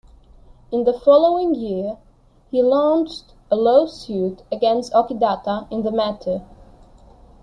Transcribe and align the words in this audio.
In 0.71 0.83
the 0.85 0.93
following 0.93 1.53
year, 1.53 1.99
he 2.49 2.63
launched 2.63 3.35
a 3.51 3.55
lawsuit 3.55 4.41
against 4.51 4.93
Okidata 4.93 5.67
in 5.71 5.83
the 5.83 5.91
matter. 5.91 6.41